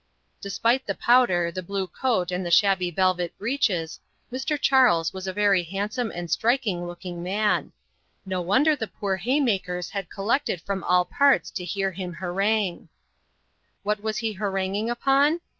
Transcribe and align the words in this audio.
Despite 0.41 0.87
the 0.87 0.95
powder, 0.95 1.51
the 1.51 1.61
blue 1.61 1.85
coat, 1.85 2.31
and 2.31 2.43
the 2.43 2.49
shabby 2.49 2.89
velvet 2.89 3.37
breeches, 3.37 3.99
Mr. 4.33 4.59
Charles 4.59 5.13
was 5.13 5.27
a 5.27 5.31
very 5.31 5.61
handsome 5.61 6.09
and 6.15 6.31
striking 6.31 6.87
looking 6.87 7.21
man. 7.21 7.71
No 8.25 8.41
wonder 8.41 8.75
the 8.75 8.87
poor 8.87 9.17
hay 9.17 9.39
makers 9.39 9.91
had 9.91 10.09
collected 10.09 10.59
from 10.59 10.83
all 10.85 11.05
parts 11.05 11.51
to 11.51 11.63
hear 11.63 11.91
him 11.91 12.13
harangue. 12.13 12.89
What 13.83 14.01
was 14.01 14.17
he 14.17 14.33
haranguing 14.33 14.89
upon? 14.89 15.39